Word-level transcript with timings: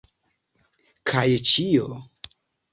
Kaj 1.13 1.27
ĉio. 1.53 1.87